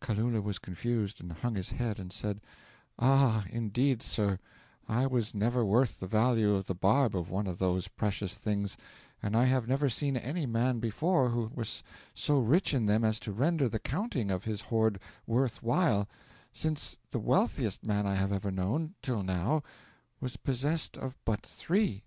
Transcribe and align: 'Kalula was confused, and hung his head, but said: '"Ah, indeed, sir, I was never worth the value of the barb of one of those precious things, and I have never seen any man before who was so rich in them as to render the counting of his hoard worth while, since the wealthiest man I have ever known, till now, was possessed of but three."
'Kalula 0.00 0.40
was 0.42 0.58
confused, 0.58 1.20
and 1.20 1.30
hung 1.30 1.54
his 1.54 1.70
head, 1.70 1.98
but 1.98 2.12
said: 2.12 2.40
'"Ah, 2.98 3.44
indeed, 3.50 4.02
sir, 4.02 4.36
I 4.88 5.06
was 5.06 5.32
never 5.32 5.64
worth 5.64 6.00
the 6.00 6.08
value 6.08 6.56
of 6.56 6.66
the 6.66 6.74
barb 6.74 7.14
of 7.14 7.30
one 7.30 7.46
of 7.46 7.60
those 7.60 7.86
precious 7.86 8.34
things, 8.34 8.76
and 9.22 9.36
I 9.36 9.44
have 9.44 9.68
never 9.68 9.88
seen 9.88 10.16
any 10.16 10.44
man 10.44 10.80
before 10.80 11.28
who 11.28 11.52
was 11.54 11.84
so 12.14 12.40
rich 12.40 12.74
in 12.74 12.86
them 12.86 13.04
as 13.04 13.20
to 13.20 13.32
render 13.32 13.68
the 13.68 13.78
counting 13.78 14.28
of 14.32 14.42
his 14.42 14.60
hoard 14.62 14.98
worth 15.24 15.62
while, 15.62 16.08
since 16.52 16.96
the 17.12 17.20
wealthiest 17.20 17.84
man 17.86 18.08
I 18.08 18.16
have 18.16 18.32
ever 18.32 18.50
known, 18.50 18.96
till 19.02 19.22
now, 19.22 19.62
was 20.20 20.36
possessed 20.36 20.96
of 20.98 21.14
but 21.24 21.46
three." 21.46 22.02